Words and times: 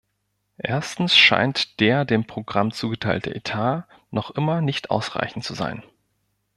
Erstens 0.63 1.15
scheint 1.15 1.79
der 1.79 2.05
dem 2.05 2.25
Programm 2.25 2.71
zugeteilte 2.71 3.35
Etat 3.35 3.87
noch 4.09 4.31
immer 4.31 4.59
nicht 4.59 4.89
ausreichend 4.89 5.43
zu 5.43 5.53
sein. 5.53 5.83